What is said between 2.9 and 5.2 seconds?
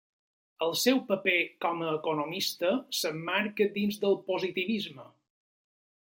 s'emmarca dins del positivisme.